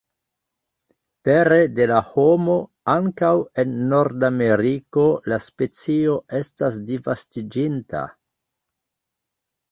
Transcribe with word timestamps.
Pere 1.27 1.57
de 1.79 1.85
la 1.89 1.97
homo, 2.13 2.55
ankaŭ 2.93 3.29
en 3.63 3.75
Nordameriko 3.91 5.03
la 5.33 5.39
specio 5.49 6.15
estas 6.39 6.79
disvastiĝinta. 6.89 8.03